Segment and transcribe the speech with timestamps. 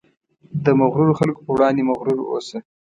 [0.65, 2.57] د مغرورو خلکو په وړاندې مغرور اوسه.